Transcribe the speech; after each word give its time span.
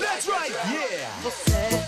That's 0.00 0.26
right, 0.28 0.50
yeah. 0.50 1.79